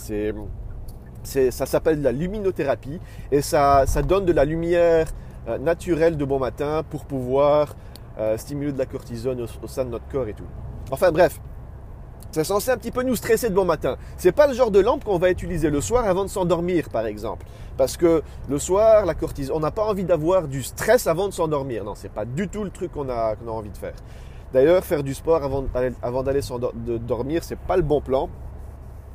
Ça 1.27 1.67
s'appelle 1.67 2.03
la 2.03 2.13
luminothérapie 2.13 3.01
et 3.33 3.43
ça, 3.43 3.85
donne 4.07 4.25
de 4.25 4.33
la 4.33 4.45
lumière 4.45 5.09
euh, 5.49 5.59
naturelle 5.59 6.17
de 6.17 6.25
bon 6.25 6.39
matin 6.39 6.83
pour 6.89 7.05
pouvoir 7.05 7.75
euh, 8.19 8.37
stimuler 8.37 8.73
de 8.73 8.79
la 8.79 8.87
cortisone 8.87 9.47
au, 9.63 9.67
sein 9.67 9.85
de 9.85 9.91
notre 9.91 10.07
corps 10.09 10.29
et 10.29 10.35
tout. 10.35 10.47
Enfin 10.91 11.11
bref, 11.13 11.41
c'est 12.31 12.45
censé 12.45 12.71
un 12.71 12.77
petit 12.77 12.91
peu 12.91 13.03
nous 13.03 13.17
stresser 13.17 13.49
de 13.49 13.55
bon 13.55 13.65
matin. 13.65 13.97
C'est 14.17 14.33
pas 14.33 14.47
le 14.47 14.55
genre 14.55 14.71
de 14.71 14.81
lampe 14.81 15.05
qu'on 15.05 15.19
va 15.19 15.31
utiliser 15.31 15.71
le 15.71 15.81
soir 15.81 16.07
avant 16.07 16.25
de 16.25 16.31
s'endormir, 16.31 16.89
par 16.89 17.07
exemple. 17.07 17.47
Parce 17.77 17.97
que 17.97 18.23
le 18.49 18.59
soir, 18.59 19.07
la 19.07 19.15
cortisone, 19.15 19.57
on 19.57 19.61
n'a 19.61 19.71
pas 19.71 19.85
envie 19.85 20.05
d'avoir 20.05 20.49
du 20.49 20.63
stress 20.63 21.07
avant 21.07 21.29
de 21.29 21.33
s'endormir. 21.33 21.85
Non, 21.85 21.95
c'est 21.95 22.11
pas 22.11 22.25
du 22.25 22.49
tout 22.49 22.65
le 22.65 22.71
truc 22.71 22.93
qu'on 22.93 23.09
a, 23.09 23.35
a 23.35 23.51
envie 23.51 23.71
de 23.71 23.77
faire. 23.77 23.95
D'ailleurs, 24.53 24.85
faire 24.85 25.03
du 25.03 25.15
sport 25.15 25.43
avant, 25.43 25.65
avant 26.01 26.23
d'aller 26.23 26.41
dormir, 27.01 27.43
c'est 27.43 27.59
pas 27.59 27.77
le 27.77 27.83
bon 27.83 28.01
plan. 28.01 28.29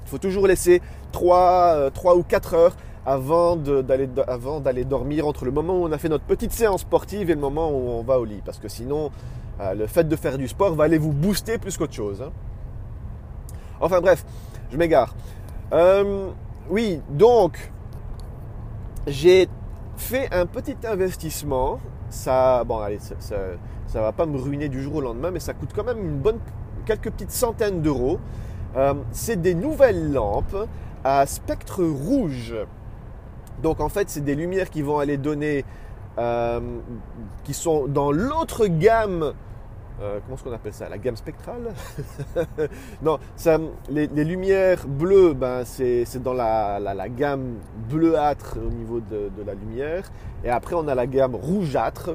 Il 0.09 0.11
faut 0.11 0.17
toujours 0.17 0.47
laisser 0.47 0.81
3, 1.11 1.91
3 1.93 2.13
euh, 2.15 2.17
ou 2.17 2.23
4 2.23 2.53
heures 2.55 2.75
avant 3.05 3.55
d'aller 3.55 4.83
dormir 4.85 5.27
entre 5.27 5.45
le 5.45 5.51
moment 5.51 5.73
où 5.73 5.85
on 5.85 5.91
a 5.91 5.99
fait 5.99 6.09
notre 6.09 6.23
petite 6.25 6.51
séance 6.51 6.81
sportive 6.81 7.29
et 7.29 7.35
le 7.35 7.39
moment 7.39 7.69
où 7.69 7.89
on 7.89 8.01
va 8.01 8.19
au 8.19 8.25
lit. 8.25 8.41
Parce 8.43 8.57
que 8.57 8.67
sinon, 8.69 9.11
Euh, 9.61 9.73
le 9.73 9.87
fait 9.87 10.07
de 10.07 10.15
faire 10.15 10.37
du 10.37 10.47
sport 10.47 10.73
va 10.73 10.85
aller 10.85 10.97
vous 10.97 11.11
booster 11.11 11.57
plus 11.57 11.77
qu'autre 11.77 11.93
chose. 11.93 12.21
hein. 12.21 12.31
Enfin 13.81 13.99
bref, 13.99 14.25
je 14.71 14.77
m'égare. 14.77 15.13
Euh, 15.73 16.29
oui, 16.69 17.01
donc, 17.09 17.71
j'ai 19.05 19.49
fait 19.97 20.33
un 20.33 20.45
petit 20.45 20.77
investissement. 20.87 21.79
Ça, 22.09 22.63
bon, 22.63 22.79
allez, 22.79 22.99
ça, 22.99 23.35
va 24.01 24.11
pas 24.13 24.25
me 24.25 24.37
ruiner 24.37 24.69
du 24.69 24.81
jour 24.81 24.95
au 24.95 25.01
lendemain, 25.01 25.29
mais 25.31 25.39
ça 25.41 25.53
coûte 25.53 25.71
quand 25.75 25.83
même 25.83 25.99
une 25.99 26.17
bonne, 26.17 26.39
quelques 26.85 27.11
petites 27.11 27.31
centaines 27.31 27.81
d'euros. 27.81 28.19
Euh, 28.77 28.93
c'est 29.11 29.41
des 29.41 29.55
nouvelles 29.55 30.11
lampes 30.13 30.67
à 31.03 31.25
spectre 31.25 31.83
rouge. 31.83 32.55
Donc 33.63 33.79
en 33.79 33.89
fait, 33.89 34.09
c'est 34.09 34.23
des 34.23 34.35
lumières 34.35 34.69
qui 34.69 34.81
vont 34.81 34.99
aller 34.99 35.17
donner, 35.17 35.65
euh, 36.17 36.59
qui 37.43 37.53
sont 37.53 37.87
dans 37.87 38.11
l'autre 38.11 38.67
gamme. 38.67 39.33
euh, 40.01 40.19
comment 40.23 40.35
est-ce 40.35 40.43
qu'on 40.43 40.53
appelle 40.53 40.73
ça? 40.73 40.87
La 40.87 40.97
gamme 40.97 41.15
spectrale? 41.17 41.73
Non, 43.01 43.17
ça, 43.35 43.57
les, 43.89 44.07
lumières 44.07 44.87
bleues, 44.87 45.33
ben, 45.33 45.63
c'est 45.65 46.05
dans 46.21 46.33
la, 46.33 46.79
la- 46.79 46.93
la 46.93 47.09
gamme 47.09 47.55
bleuâtre 47.89 48.57
au 48.65 48.69
niveau 48.69 48.99
de, 48.99 49.29
de 49.37 49.43
la 49.45 49.53
lumière. 49.55 50.03
Et 50.43 50.49
après, 50.49 50.75
on 50.75 50.87
a 50.87 50.95
la 50.95 51.07
gamme 51.07 51.35
rougeâtre. 51.35 52.11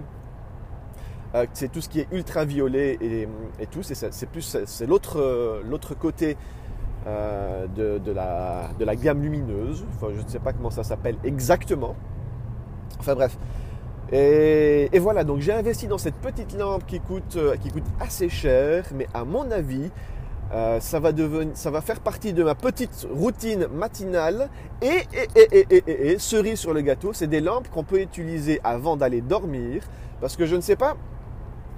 Euh, 1.35 1.47
c'est 1.53 1.71
tout 1.71 1.81
ce 1.81 1.89
qui 1.89 2.01
est 2.01 2.09
ultraviolet 2.13 2.99
et, 3.01 3.67
tout. 3.67 3.83
C'est 3.83 4.29
plus 4.29 4.57
c'est- 4.67 4.87
l'autre 4.87 5.19
euh, 5.21 5.63
l'autre 5.69 5.95
côté 5.95 6.37
euh, 7.07 7.67
de, 7.67 8.13
la, 8.13 8.71
de 8.79 8.85
la 8.85 8.95
gamme 8.95 9.23
lumineuse. 9.23 9.85
Enfin, 9.95 10.13
je 10.17 10.23
ne 10.23 10.29
sais 10.29 10.39
pas 10.39 10.53
comment 10.53 10.71
ça 10.71 10.85
s'appelle 10.85 11.17
exactement. 11.25 11.97
Enfin 13.01 13.15
bref. 13.15 13.37
Et, 14.13 14.99
voilà, 15.01 15.25
donc 15.25 15.41
j'ai 15.41 15.53
investi 15.53 15.89
dans 15.89 15.99
cette 15.99 16.15
petite 16.17 16.57
lampe 16.57 16.87
qui 16.87 17.01
coûte, 17.01 17.37
qui 17.61 17.71
coûte 17.71 17.87
assez 17.99 18.29
cher, 18.29 18.85
mais 18.95 19.09
à 19.13 19.25
mon 19.25 19.51
avis, 19.51 19.91
ça, 20.79 21.01
va 21.01 21.11
devenir, 21.11 21.57
ça 21.57 21.73
va 21.73 21.81
faire 21.81 21.99
partie 21.99 22.33
de 22.33 22.45
ma 22.45 22.55
petite 22.55 23.09
routine 23.13 23.67
matinale. 23.75 24.51
Et, 24.83 25.03
et, 25.35 25.67
et, 25.75 26.13
et, 26.13 26.19
cerise 26.21 26.61
sur 26.61 26.73
le 26.75 26.83
gâteau, 26.83 27.13
c'est 27.13 27.27
des 27.27 27.41
lampes 27.41 27.69
qu'on 27.71 27.83
peut 27.83 28.01
utiliser 28.01 28.61
avant 28.63 28.97
d'aller 28.97 29.21
dormir. 29.21 29.83
Parce 30.21 30.37
que 30.37 30.47
je 30.47 30.55
ne 30.55 30.61
sais 30.61 30.77
pas, 30.77 30.97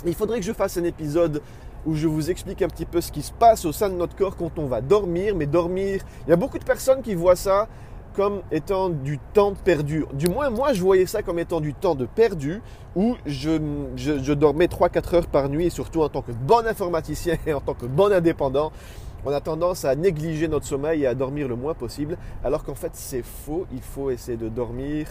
il 0.04 0.14
faudrait 0.14 0.40
que 0.40 0.44
je 0.44 0.52
fasse 0.52 0.76
un 0.76 0.84
épisode 0.84 1.42
où 1.86 1.94
je 1.94 2.08
vous 2.08 2.30
explique 2.30 2.62
un 2.62 2.68
petit 2.68 2.84
peu 2.84 3.00
ce 3.00 3.12
qui 3.12 3.22
se 3.22 3.32
passe 3.32 3.64
au 3.64 3.72
sein 3.72 3.88
de 3.88 3.94
notre 3.94 4.16
corps 4.16 4.36
quand 4.36 4.58
on 4.58 4.66
va 4.66 4.80
dormir. 4.80 5.34
Mais 5.36 5.46
dormir, 5.46 6.02
il 6.26 6.30
y 6.30 6.32
a 6.32 6.36
beaucoup 6.36 6.58
de 6.58 6.64
personnes 6.64 7.00
qui 7.00 7.14
voient 7.14 7.36
ça 7.36 7.68
comme 8.16 8.40
étant 8.50 8.88
du 8.88 9.18
temps 9.18 9.52
perdu. 9.52 10.06
Du 10.14 10.28
moins, 10.28 10.48
moi, 10.50 10.72
je 10.72 10.80
voyais 10.80 11.06
ça 11.06 11.22
comme 11.22 11.38
étant 11.38 11.60
du 11.60 11.74
temps 11.74 11.94
de 11.94 12.06
perdu, 12.06 12.62
où 12.96 13.14
je, 13.26 14.32
dormais 14.32 14.66
3-4 14.66 15.14
heures 15.14 15.26
par 15.26 15.50
nuit, 15.50 15.66
et 15.66 15.70
surtout 15.70 16.02
en 16.02 16.08
tant 16.08 16.22
que 16.22 16.32
bon 16.32 16.66
informaticien 16.66 17.36
et 17.46 17.52
en 17.52 17.60
tant 17.60 17.74
que 17.74 17.84
bon 17.84 18.10
indépendant, 18.10 18.72
on 19.26 19.32
a 19.32 19.40
tendance 19.40 19.84
à 19.84 19.94
négliger 19.94 20.48
notre 20.48 20.64
sommeil 20.64 21.02
et 21.02 21.06
à 21.06 21.14
dormir 21.14 21.46
le 21.46 21.56
moins 21.56 21.74
possible, 21.74 22.16
alors 22.42 22.64
qu'en 22.64 22.74
fait, 22.74 22.92
c'est 22.94 23.22
faux. 23.22 23.66
Il 23.72 23.82
faut 23.82 24.10
essayer 24.10 24.38
de 24.38 24.48
dormir. 24.48 25.08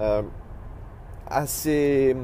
Euh, 0.00 0.22
euh, 1.30 2.14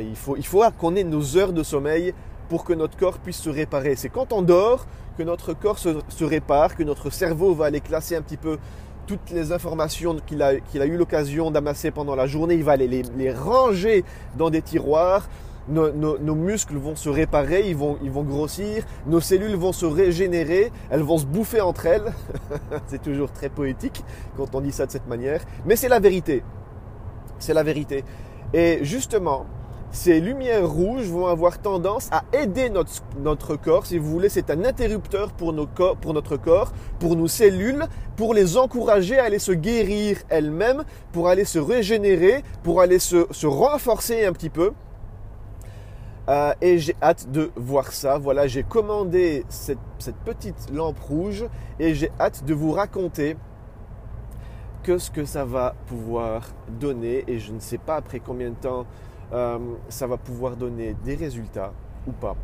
il 0.00 0.16
faut, 0.16 0.36
il 0.36 0.46
faut 0.46 0.62
qu'on 0.78 0.96
ait 0.96 1.04
nos 1.04 1.36
heures 1.36 1.52
de 1.52 1.62
sommeil 1.62 2.14
pour 2.48 2.64
que 2.64 2.72
notre 2.72 2.96
corps 2.96 3.18
puisse 3.18 3.38
se 3.38 3.50
réparer. 3.50 3.96
C'est 3.96 4.08
quand 4.08 4.32
on 4.32 4.42
dort 4.42 4.86
que 5.16 5.22
notre 5.22 5.54
corps 5.54 5.78
se, 5.78 6.00
se 6.08 6.24
répare, 6.24 6.76
que 6.76 6.82
notre 6.82 7.10
cerveau 7.10 7.54
va 7.54 7.66
aller 7.66 7.80
classer 7.80 8.16
un 8.16 8.22
petit 8.22 8.36
peu 8.36 8.58
toutes 9.06 9.30
les 9.30 9.50
informations 9.50 10.16
qu'il 10.24 10.40
a, 10.40 10.60
qu'il 10.60 10.80
a 10.80 10.86
eu 10.86 10.96
l'occasion 10.96 11.50
d'amasser 11.50 11.90
pendant 11.90 12.14
la 12.14 12.26
journée, 12.26 12.54
il 12.54 12.62
va 12.62 12.72
aller 12.72 12.86
les, 12.86 13.32
ranger 13.32 14.04
dans 14.38 14.50
des 14.50 14.62
tiroirs. 14.62 15.28
Nos, 15.68 15.92
nos, 15.92 16.16
nos, 16.18 16.34
muscles 16.36 16.76
vont 16.76 16.94
se 16.96 17.08
réparer, 17.08 17.68
ils 17.68 17.76
vont, 17.76 17.98
ils 18.02 18.10
vont 18.10 18.22
grossir, 18.22 18.84
nos 19.06 19.20
cellules 19.20 19.56
vont 19.56 19.72
se 19.72 19.84
régénérer, 19.84 20.70
elles 20.90 21.02
vont 21.02 21.18
se 21.18 21.26
bouffer 21.26 21.60
entre 21.60 21.86
elles. 21.86 22.12
c'est 22.86 23.02
toujours 23.02 23.32
très 23.32 23.48
poétique 23.48 24.04
quand 24.36 24.54
on 24.54 24.60
dit 24.60 24.72
ça 24.72 24.86
de 24.86 24.92
cette 24.92 25.08
manière, 25.08 25.40
mais 25.66 25.74
c'est 25.74 25.88
la 25.88 25.98
vérité. 25.98 26.44
C'est 27.40 27.54
la 27.54 27.64
vérité. 27.64 28.04
Et 28.52 28.80
justement, 28.82 29.46
ces 29.92 30.20
lumières 30.20 30.68
rouges 30.68 31.08
vont 31.08 31.26
avoir 31.26 31.58
tendance 31.58 32.08
à 32.12 32.22
aider 32.32 32.70
notre, 32.70 33.56
corps. 33.56 33.86
Si 33.86 33.98
vous 33.98 34.08
voulez, 34.08 34.28
c'est 34.28 34.50
un 34.50 34.64
interrupteur 34.64 35.32
pour, 35.32 35.52
notre 35.52 36.36
corps, 36.36 36.72
pour 37.00 37.16
nos 37.16 37.26
cellules, 37.28 37.84
pour 38.16 38.32
les 38.32 38.56
encourager 38.56 39.18
à 39.18 39.24
aller 39.24 39.40
se 39.40 39.52
guérir 39.52 40.18
elles-mêmes, 40.28 40.84
pour 41.12 41.28
aller 41.28 41.44
se 41.44 41.58
régénérer, 41.58 42.44
pour 42.62 42.80
aller 42.80 43.00
se, 43.00 43.46
renforcer 43.46 44.24
un 44.24 44.32
petit 44.32 44.50
peu. 44.50 44.72
Euh, 46.28 46.52
et 46.60 46.78
j'ai 46.78 46.94
hâte 47.02 47.30
de 47.32 47.50
voir 47.56 47.92
ça. 47.92 48.18
Voilà, 48.18 48.46
j'ai 48.46 48.62
commandé 48.62 49.44
cette, 49.48 49.78
petite 50.24 50.70
lampe 50.72 51.00
rouge 51.00 51.44
et 51.80 51.94
j'ai 51.94 52.12
hâte 52.20 52.44
de 52.44 52.54
vous 52.54 52.70
raconter 52.70 53.36
que 54.82 54.98
ce 54.98 55.10
que 55.10 55.24
ça 55.24 55.44
va 55.44 55.74
pouvoir 55.86 56.48
donner. 56.68 57.24
Et 57.28 57.38
je 57.38 57.52
ne 57.52 57.60
sais 57.60 57.78
pas 57.78 57.96
après 57.96 58.20
combien 58.20 58.50
de 58.50 58.54
temps 58.54 58.86
euh, 59.32 59.58
ça 59.88 60.06
va 60.06 60.16
pouvoir 60.16 60.56
donner 60.56 60.96
des 61.04 61.14
résultats 61.14 61.72
ou 62.06 62.12
pas. 62.12 62.36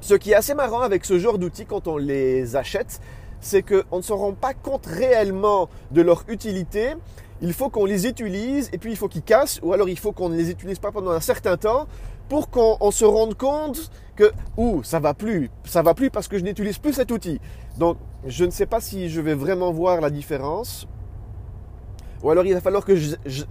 Ce 0.00 0.14
qui 0.14 0.32
est 0.32 0.34
assez 0.34 0.54
marrant 0.54 0.80
avec 0.80 1.04
ce 1.04 1.18
genre 1.18 1.38
d'outils 1.38 1.66
quand 1.66 1.86
on 1.86 1.98
les 1.98 2.56
achète, 2.56 3.00
c'est 3.40 3.62
qu'on 3.62 3.98
ne 3.98 4.02
se 4.02 4.12
rend 4.12 4.32
pas 4.32 4.54
compte 4.54 4.86
réellement 4.86 5.68
de 5.90 6.02
leur 6.02 6.24
utilité. 6.28 6.94
Il 7.42 7.52
faut 7.52 7.70
qu'on 7.70 7.84
les 7.84 8.06
utilise 8.06 8.68
et 8.72 8.78
puis 8.78 8.90
il 8.90 8.96
faut 8.96 9.08
qu'ils 9.08 9.22
cassent 9.22 9.60
ou 9.62 9.72
alors 9.72 9.88
il 9.88 9.98
faut 9.98 10.12
qu'on 10.12 10.28
ne 10.28 10.36
les 10.36 10.50
utilise 10.50 10.78
pas 10.78 10.92
pendant 10.92 11.10
un 11.10 11.20
certain 11.20 11.56
temps 11.56 11.86
pour 12.28 12.50
qu'on 12.50 12.90
se 12.90 13.04
rende 13.04 13.34
compte 13.34 13.90
que 14.14 14.30
ouh, 14.56 14.82
ça 14.84 15.00
va 15.00 15.14
plus, 15.14 15.50
ça 15.64 15.82
va 15.82 15.94
plus 15.94 16.10
parce 16.10 16.28
que 16.28 16.38
je 16.38 16.44
n'utilise 16.44 16.78
plus 16.78 16.92
cet 16.92 17.10
outil. 17.10 17.40
Donc 17.78 17.96
je 18.26 18.44
ne 18.44 18.50
sais 18.50 18.66
pas 18.66 18.80
si 18.80 19.08
je 19.08 19.20
vais 19.20 19.34
vraiment 19.34 19.72
voir 19.72 20.00
la 20.00 20.10
différence. 20.10 20.86
Ou 22.22 22.30
alors 22.30 22.44
il 22.44 22.52
va 22.52 22.60
falloir 22.60 22.84
que 22.84 22.94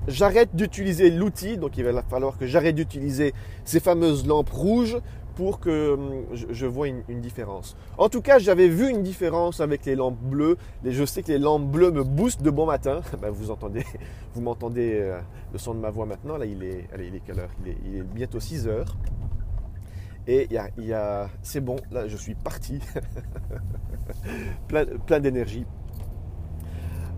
j'arrête 0.08 0.56
d'utiliser 0.56 1.10
l'outil, 1.10 1.58
donc 1.58 1.78
il 1.78 1.84
va 1.84 2.04
falloir 2.04 2.38
que 2.38 2.46
j'arrête 2.46 2.76
d'utiliser 2.76 3.34
ces 3.66 3.80
fameuses 3.80 4.28
lampes 4.28 4.50
rouges 4.50 4.98
pour 5.40 5.62
que 5.62 5.98
je 6.34 6.66
vois 6.66 6.90
une, 6.90 7.22
différence. 7.22 7.78
En 7.98 8.10
tout 8.10 8.22
cas, 8.22 8.40
j'avais 8.40 8.68
vu 8.68 8.90
une 8.90 9.04
différence 9.04 9.62
avec 9.62 9.86
les 9.86 9.96
lampes 9.96 10.20
bleues. 10.20 10.58
Je 10.84 11.06
sais 11.06 11.24
que 11.24 11.32
les 11.32 11.40
lampes 11.40 11.72
bleues 11.72 11.92
me 11.92 12.04
boostent 12.04 12.42
de 12.42 12.50
bon 12.50 12.66
matin. 12.66 13.00
Ben, 13.22 13.30
vous 13.30 13.50
entendez, 13.50 13.86
vous 14.34 14.42
m'entendez 14.42 15.00
euh, 15.00 15.22
le 15.54 15.58
son 15.58 15.74
de 15.74 15.80
ma 15.80 15.92
voix 15.92 16.06
maintenant. 16.06 16.36
Là, 16.36 16.46
il 16.46 16.62
est, 16.62 16.90
allez, 16.94 17.08
il 17.08 17.16
est 17.16 17.22
quelle 17.22 17.40
heure? 17.40 17.52
Il 17.66 18.00
est, 18.00 18.04
bientôt 18.04 18.42
6 18.42 18.68
heures. 18.68 18.98
Et 20.28 20.50
il 20.78 20.86
y 20.86 20.94
a, 20.94 21.30
c'est 21.42 21.62
bon, 21.62 21.78
là 21.90 22.10
je 22.10 22.18
suis 22.18 22.36
parti. 22.36 22.82
plein 24.68 25.20
d'énergie, 25.22 25.66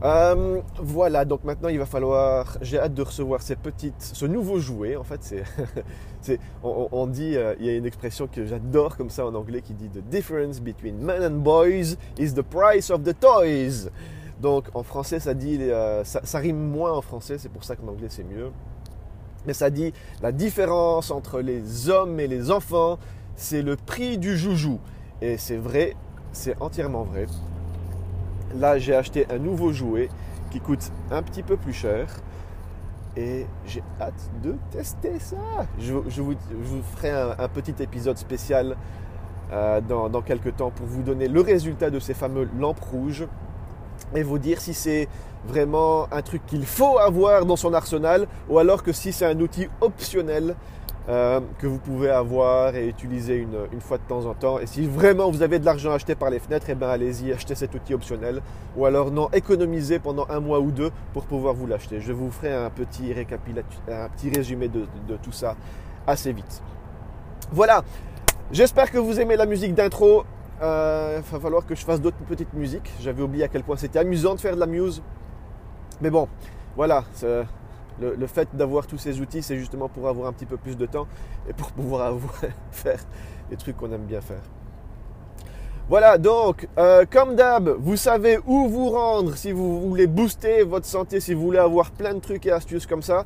euh, 0.04 0.62
voilà, 0.80 1.26
donc 1.26 1.44
maintenant 1.44 1.70
il 1.70 1.78
va 1.78 1.86
falloir. 1.86 2.58
J'ai 2.62 2.80
hâte 2.80 2.94
de 2.94 3.04
recevoir 3.04 3.42
ces 3.42 3.56
petites, 3.56 4.02
ce 4.02 4.26
nouveau 4.26 4.60
jouet. 4.60 4.96
En 4.96 5.04
fait, 5.04 5.44
c'est, 6.22 6.40
on, 6.64 7.06
dit, 7.08 7.36
euh, 7.36 7.54
il 7.60 7.66
y 7.66 7.70
a 7.70 7.76
une 7.76 7.86
expression 7.86 8.28
que 8.28 8.46
j'adore 8.46 8.98
comme 8.98 9.12
ça 9.12 9.26
en 9.26 9.36
anglais 9.36 9.62
qui 9.62 9.74
dit 9.74 9.90
The 9.90 10.04
difference 10.10 10.60
between 10.60 10.98
men 10.98 11.24
and 11.24 11.40
boys 11.42 11.98
is 12.18 12.34
the 12.34 12.42
price 12.42 12.90
of 12.90 13.04
the 13.04 13.18
toys. 13.20 13.90
Donc 14.42 14.70
en 14.74 14.82
français, 14.82 15.20
ça 15.20 15.36
dit, 15.36 15.58
euh, 15.62 16.04
ça, 16.04 16.22
ça, 16.24 16.40
rime 16.40 16.58
moins 16.58 16.94
en 16.94 17.02
français, 17.02 17.38
c'est 17.38 17.50
pour 17.50 17.64
ça 17.64 17.76
qu'en 17.76 17.88
anglais 17.90 18.08
c'est 18.10 18.24
mieux. 18.24 18.50
Mais 19.46 19.54
ça 19.54 19.70
dit 19.70 19.94
la 20.24 20.32
différence 20.32 21.12
entre 21.12 21.42
les 21.42 21.90
hommes 21.90 22.20
et 22.20 22.28
les 22.28 22.50
enfants, 22.50 22.98
c'est 23.36 23.62
le 23.62 23.76
prix 23.76 24.18
du 24.18 24.36
joujou. 24.36 24.80
Et 25.22 25.38
c'est 25.38 25.58
vrai, 25.58 25.96
c'est 26.32 26.60
entièrement 26.60 27.04
vrai. 27.04 27.28
Là, 28.56 28.78
j'ai 28.78 28.96
acheté 28.96 29.26
un 29.30 29.38
nouveau 29.38 29.72
jouet 29.72 30.10
qui 30.50 30.60
coûte 30.60 30.92
un 31.10 31.22
petit 31.24 31.44
peu 31.44 31.58
plus 31.58 31.74
cher. 31.74 32.08
Et 33.18 33.46
j'ai 33.66 33.84
hâte 34.00 34.30
de 34.42 34.56
tester 34.72 35.20
ça. 35.20 35.36
Je, 35.78 35.94
vous, 35.94 36.36
ferai 36.96 37.10
un, 37.10 37.36
un, 37.38 37.48
petit 37.50 37.76
épisode 37.82 38.18
spécial 38.18 38.78
euh, 39.52 39.82
dans, 39.82 40.08
dans, 40.08 40.22
quelques 40.22 40.56
temps 40.56 40.72
pour 40.72 40.86
vous 40.86 41.02
donner 41.02 41.28
le 41.28 41.42
résultat 41.42 41.90
de 41.90 42.00
ces 42.00 42.14
fameux 42.14 42.48
lampes 42.58 42.80
rouges 42.80 43.28
et 44.16 44.24
vous 44.24 44.38
dire 44.38 44.62
si 44.62 44.74
c'est 44.74 45.10
vraiment 45.46 46.08
un 46.12 46.22
truc 46.22 46.46
qu'il 46.46 46.66
faut 46.66 46.98
avoir 47.00 47.46
dans 47.46 47.58
son 47.58 47.74
arsenal 47.74 48.28
ou 48.50 48.60
alors 48.60 48.82
que 48.84 48.94
si 48.94 49.12
c'est 49.12 49.26
un 49.26 49.40
outil 49.40 49.68
optionnel 49.82 50.56
euh, 51.10 51.40
que 51.58 51.66
vous 51.66 51.80
pouvez 51.80 52.12
avoir 52.12 52.76
et 52.76 52.88
utiliser 52.88 53.36
une, 53.36 53.58
une, 53.74 53.82
fois 53.82 53.98
de 53.98 54.04
temps 54.04 54.26
en 54.28 54.36
temps. 54.36 54.60
Et 54.60 54.68
si 54.68 54.86
vraiment 54.86 55.32
vous 55.32 55.42
avez 55.42 55.58
de 55.58 55.66
l'argent 55.66 55.92
acheté 55.92 56.14
par 56.14 56.30
les 56.30 56.38
fenêtres, 56.38 56.68
eh 56.70 56.76
ben 56.76 56.90
allez-y, 56.90 57.34
achetez 57.34 57.56
cet 57.56 57.74
outil 57.74 57.96
optionnel. 57.96 58.40
Ou 58.78 58.86
alors 58.86 59.10
non, 59.10 59.28
économisez 59.34 59.98
pendant 59.98 60.28
un 60.30 60.40
mois 60.40 60.60
ou 60.60 60.70
deux 60.70 60.92
pour 61.14 61.26
pouvoir 61.26 61.56
vous 61.56 61.66
l'acheter. 61.66 62.00
Je 62.02 62.14
vous 62.14 62.30
ferai 62.30 62.54
un 62.54 62.70
petit, 62.70 63.14
un 63.90 64.10
petit 64.10 64.30
résumé 64.30 64.68
de, 64.68 64.86
tout 65.24 65.32
ça 65.32 65.56
assez 66.06 66.32
vite. 66.34 66.62
Voilà, 67.52 67.84
j'espère 68.52 68.92
que 68.92 69.00
vous 69.00 69.20
aimez 69.20 69.38
la 69.38 69.48
musique 69.48 69.74
d'intro. 69.74 70.24
Il 70.60 70.66
euh, 70.66 71.22
va 71.32 71.40
falloir 71.40 71.66
que 71.66 71.74
je 71.74 71.84
fasse 71.84 72.00
d'autres 72.00 72.24
petites 72.30 72.54
musiques. 72.54 72.92
J'avais 73.00 73.24
oublié 73.24 73.46
à 73.46 73.48
quel 73.48 73.64
point 73.64 73.76
c'était 73.76 73.98
amusant 73.98 74.36
de 74.36 74.40
faire 74.40 74.54
de 74.54 74.60
la 74.60 74.68
muse. 74.68 75.02
Mais 76.00 76.12
bon, 76.12 76.28
voilà, 76.76 77.04
Le, 78.00 78.28
fait 78.28 78.48
d'avoir 78.54 78.88
tous 78.88 78.98
ces 78.98 79.20
outils, 79.22 79.44
c'est 79.44 79.58
justement 79.58 79.88
pour 79.88 80.08
avoir 80.08 80.28
un 80.28 80.34
petit 80.34 80.46
peu 80.46 80.58
plus 80.58 80.76
de 80.76 80.86
temps 80.86 81.08
et 81.48 81.54
pour 81.54 81.72
pouvoir 81.72 82.14
faire 82.72 83.00
les 83.50 83.58
trucs 83.58 83.78
qu'on 83.78 83.92
aime 83.92 84.06
bien 84.06 84.22
faire. 84.22 84.42
Voilà, 85.90 86.18
donc, 86.18 86.68
euh, 86.78 87.06
comme 87.10 87.36
d'hab, 87.36 87.70
vous 87.80 87.98
savez 87.98 88.40
où 88.48 88.70
vous 88.70 88.90
rendre 88.90 89.36
si 89.36 89.52
vous 89.52 89.82
voulez 89.82 90.08
booster 90.08 90.64
votre 90.64 90.86
santé, 90.86 91.20
si 91.20 91.34
vous 91.34 91.42
voulez 91.42 91.60
avoir 91.60 91.92
plein 91.92 92.14
de 92.14 92.20
trucs 92.20 92.46
et 92.46 92.52
astuces 92.52 92.88
comme 92.88 93.02
ça. 93.02 93.26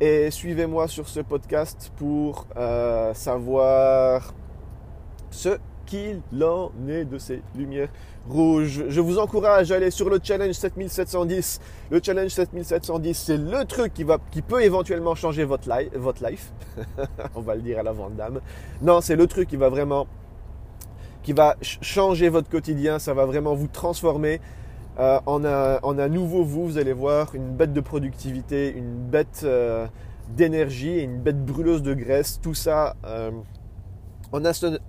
Et 0.00 0.30
suivez-moi 0.30 0.88
sur 0.88 1.08
ce 1.08 1.20
podcast 1.20 1.92
pour 1.96 2.46
euh, 2.56 3.14
savoir 3.14 4.34
ce 5.30 5.58
qu'il 5.90 6.44
en 6.44 6.70
est 6.88 7.04
de 7.04 7.18
ces 7.18 7.42
lumières 7.56 7.88
rouges. 8.28 8.84
Je 8.88 9.00
vous 9.00 9.18
encourage 9.18 9.72
à 9.72 9.76
aller 9.76 9.90
sur 9.90 10.08
le 10.08 10.20
challenge 10.22 10.52
7710. 10.52 11.60
Le 11.90 12.00
challenge 12.02 12.30
7710, 12.30 13.18
c'est 13.18 13.36
le 13.36 13.64
truc 13.64 13.92
qui, 13.92 14.04
va, 14.04 14.18
qui 14.30 14.40
peut 14.40 14.62
éventuellement 14.62 15.16
changer 15.16 15.44
votre, 15.44 15.68
life. 15.68 15.90
Votre 15.94 16.24
life. 16.28 16.52
On 17.34 17.40
va 17.40 17.56
le 17.56 17.62
dire 17.62 17.80
à 17.80 17.82
la 17.82 17.92
vente 17.92 18.14
d'âme. 18.14 18.40
Non, 18.82 19.00
c'est 19.00 19.16
le 19.16 19.26
truc 19.26 19.48
qui 19.48 19.56
va 19.56 19.68
vraiment 19.68 20.06
qui 21.22 21.34
va 21.34 21.56
changer 21.60 22.28
votre 22.28 22.48
quotidien. 22.48 22.98
Ça 23.00 23.12
va 23.12 23.26
vraiment 23.26 23.54
vous 23.54 23.68
transformer. 23.68 24.40
Euh, 24.98 25.18
en, 25.26 25.44
un, 25.44 26.08
nouveau 26.08 26.44
vous, 26.44 26.66
vous 26.66 26.78
allez 26.78 26.92
voir 26.92 27.34
une 27.34 27.50
bête 27.50 27.72
de 27.72 27.80
productivité, 27.80 28.72
une 28.76 28.94
bête 28.94 29.42
euh, 29.44 29.86
d'énergie 30.36 30.90
et 30.90 31.02
une 31.02 31.18
bête 31.18 31.44
brûleuse 31.44 31.82
de 31.82 31.94
graisse. 31.94 32.40
Tout 32.40 32.54
ça 32.54 32.96
euh, 33.04 33.30
en, 34.32 34.44
un 34.44 34.52
seul, 34.52 34.80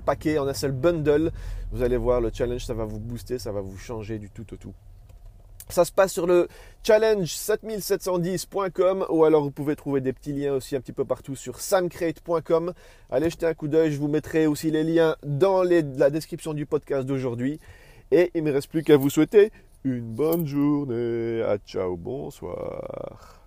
paquet, 0.00 0.38
en 0.38 0.48
un 0.48 0.54
seul 0.54 0.72
bundle. 0.72 1.30
Vous 1.72 1.82
allez 1.82 1.96
voir, 1.96 2.20
le 2.20 2.30
challenge, 2.32 2.64
ça 2.64 2.74
va 2.74 2.84
vous 2.84 3.00
booster, 3.00 3.38
ça 3.38 3.52
va 3.52 3.60
vous 3.60 3.78
changer 3.78 4.18
du 4.18 4.28
tout 4.30 4.52
au 4.52 4.56
tout. 4.56 4.74
Ça 5.68 5.84
se 5.84 5.92
passe 5.92 6.12
sur 6.12 6.26
le 6.26 6.48
challenge7710.com 6.84 9.06
ou 9.08 9.24
alors 9.24 9.42
vous 9.42 9.52
pouvez 9.52 9.76
trouver 9.76 10.00
des 10.00 10.12
petits 10.12 10.32
liens 10.32 10.54
aussi 10.54 10.74
un 10.76 10.80
petit 10.80 10.92
peu 10.92 11.04
partout 11.04 11.36
sur 11.36 11.60
samcrate.com. 11.60 12.72
Allez 13.10 13.30
jeter 13.30 13.46
un 13.46 13.54
coup 13.54 13.68
d'œil, 13.68 13.92
je 13.92 13.98
vous 13.98 14.08
mettrai 14.08 14.46
aussi 14.46 14.70
les 14.70 14.84
liens 14.84 15.16
dans 15.24 15.62
la 15.62 16.10
description 16.10 16.52
du 16.52 16.66
podcast 16.66 17.06
d'aujourd'hui. 17.06 17.58
Et 18.10 18.30
il 18.34 18.42
ne 18.42 18.50
me 18.50 18.54
reste 18.54 18.68
plus 18.68 18.82
qu'à 18.82 18.98
vous 18.98 19.08
souhaiter 19.08 19.50
une 19.84 20.14
bonne 20.14 20.46
journée. 20.46 21.42
À 21.42 21.58
ciao, 21.58 21.96
bonsoir. 21.96 23.41